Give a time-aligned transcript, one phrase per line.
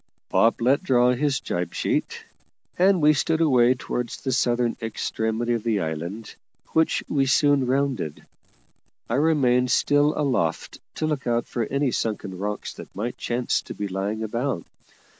[0.29, 2.25] Bob let draw his jib sheet,
[2.75, 6.33] and we stood away towards the southern extremity of the island,
[6.69, 8.25] which we soon rounded;
[9.07, 13.75] I remaining still aloft to look out for any sunken rocks that might chance to
[13.75, 14.65] be lying about.